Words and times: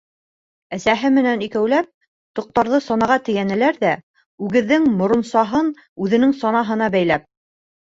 Әсәһе 0.77 1.11
менән 1.17 1.43
икәүләп 1.47 1.91
тоҡтарҙы 2.41 2.81
санаға 2.87 3.19
тейәнеләр 3.29 3.79
ҙә, 3.87 3.95
үгеҙҙең 4.49 4.93
моронсаһын 4.99 5.75
үҙенең 6.09 6.39
санаһына 6.45 6.95
бәйләп: 7.01 7.35